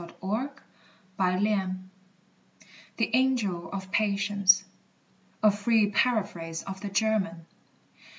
[1.19, 1.91] CONSOLATION.
[2.97, 4.63] THE ANGEL OF PATIENCE.
[5.43, 7.45] A FREE PARAPHRASE OF THE GERMAN.